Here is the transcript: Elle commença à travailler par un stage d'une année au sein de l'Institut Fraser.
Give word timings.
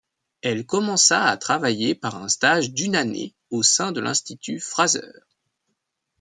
Elle 0.41 0.65
commença 0.65 1.25
à 1.25 1.37
travailler 1.37 1.93
par 1.93 2.15
un 2.15 2.27
stage 2.27 2.71
d'une 2.73 2.95
année 2.95 3.35
au 3.51 3.61
sein 3.61 3.91
de 3.91 3.99
l'Institut 4.01 4.59
Fraser. 4.59 5.11